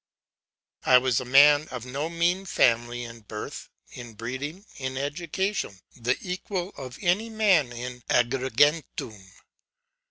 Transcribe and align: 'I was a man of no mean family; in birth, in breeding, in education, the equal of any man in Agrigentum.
'I 0.83 0.97
was 0.97 1.19
a 1.19 1.25
man 1.25 1.67
of 1.67 1.85
no 1.85 2.09
mean 2.09 2.43
family; 2.47 3.03
in 3.03 3.19
birth, 3.19 3.69
in 3.91 4.15
breeding, 4.15 4.65
in 4.77 4.97
education, 4.97 5.79
the 5.95 6.17
equal 6.21 6.69
of 6.75 6.97
any 7.03 7.29
man 7.29 7.71
in 7.71 8.01
Agrigentum. 8.09 9.29